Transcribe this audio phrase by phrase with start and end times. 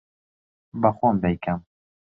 [0.81, 1.59] بە خۆم دەیکەم.